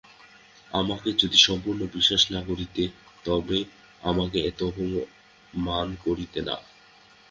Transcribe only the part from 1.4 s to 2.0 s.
সম্পূর্ণ